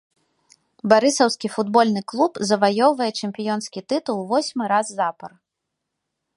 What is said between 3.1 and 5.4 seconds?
чэмпіёнскі тытул восьмы раз запар.